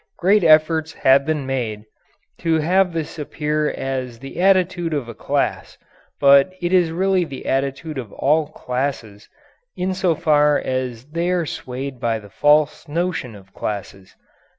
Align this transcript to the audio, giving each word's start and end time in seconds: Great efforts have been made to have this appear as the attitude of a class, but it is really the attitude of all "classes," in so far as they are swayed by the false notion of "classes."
Great 0.17 0.43
efforts 0.43 0.93
have 0.93 1.27
been 1.27 1.45
made 1.45 1.83
to 2.39 2.55
have 2.55 2.91
this 2.91 3.19
appear 3.19 3.69
as 3.69 4.17
the 4.17 4.41
attitude 4.41 4.95
of 4.95 5.07
a 5.07 5.13
class, 5.13 5.77
but 6.19 6.49
it 6.59 6.73
is 6.73 6.89
really 6.89 7.23
the 7.23 7.45
attitude 7.45 7.99
of 7.99 8.11
all 8.13 8.47
"classes," 8.47 9.29
in 9.77 9.93
so 9.93 10.15
far 10.15 10.57
as 10.57 11.05
they 11.11 11.29
are 11.29 11.45
swayed 11.45 11.99
by 11.99 12.17
the 12.17 12.31
false 12.31 12.87
notion 12.87 13.35
of 13.35 13.53
"classes." 13.53 14.15